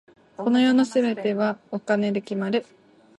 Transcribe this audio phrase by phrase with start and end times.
[0.35, 2.65] この世の全てはお金で決まる。